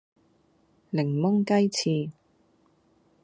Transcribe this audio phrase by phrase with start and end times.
[0.91, 2.11] 檸檬雞翅